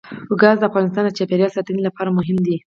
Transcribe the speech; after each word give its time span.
ګاز 0.41 0.57
د 0.59 0.63
افغانستان 0.69 1.03
د 1.05 1.09
چاپیریال 1.17 1.51
ساتنې 1.57 1.81
لپاره 1.87 2.15
مهم 2.17 2.37
دي. 2.45 2.55